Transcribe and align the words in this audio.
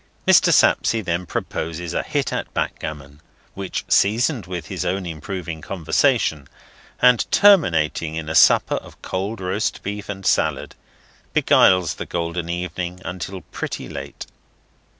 Mr. 0.27 0.51
Sapsea 0.51 1.03
then 1.03 1.27
proposes 1.27 1.93
a 1.93 2.01
hit 2.01 2.33
at 2.33 2.51
backgammon, 2.55 3.21
which, 3.53 3.85
seasoned 3.87 4.47
with 4.47 4.65
his 4.65 4.83
own 4.83 5.05
improving 5.05 5.61
conversation, 5.61 6.47
and 7.03 7.31
terminating 7.31 8.15
in 8.15 8.27
a 8.27 8.33
supper 8.33 8.77
of 8.77 8.99
cold 9.03 9.39
roast 9.39 9.83
beef 9.83 10.09
and 10.09 10.25
salad, 10.25 10.73
beguiles 11.33 11.93
the 11.97 12.07
golden 12.07 12.49
evening 12.49 12.99
until 13.05 13.41
pretty 13.51 13.87
late. 13.87 14.25